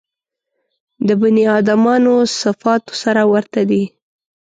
د 1.07 1.09
بني 1.21 1.43
ادمانو 1.57 2.15
صفاتو 2.41 2.93
سره 3.03 3.21
ورته 3.33 3.61
دي. 3.69 3.83